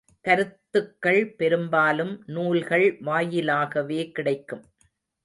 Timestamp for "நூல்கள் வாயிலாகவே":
2.25-4.11